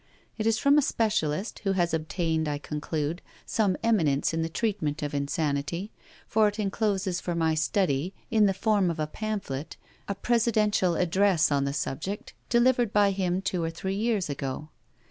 It 0.35 0.47
is 0.47 0.57
from 0.57 0.79
a 0.79 0.81
specialist, 0.81 1.59
who 1.59 1.73
has 1.73 1.93
obtained, 1.93 2.47
I 2.47 2.57
conclude, 2.57 3.21
some 3.45 3.77
eminence 3.83 4.33
in 4.33 4.41
the 4.41 4.49
treatment 4.49 5.03
of 5.03 5.13
insanity; 5.13 5.91
for 6.25 6.47
it 6.47 6.57
encloses 6.57 7.21
for 7.21 7.35
my 7.35 7.53
study, 7.53 8.15
in 8.31 8.47
the 8.47 8.53
form 8.55 8.89
of 8.89 8.99
a 8.99 9.05
pamphlet, 9.05 9.77
a 10.07 10.15
presidential 10.15 10.95
address 10.95 11.51
on 11.51 11.65
the 11.65 11.71
subject 11.73 12.33
delivered 12.49 12.91
by 12.91 13.11
him 13.11 13.43
two 13.43 13.63
or 13.63 13.69
three 13.69 13.93
years 13.93 14.27
ago. 14.27 14.69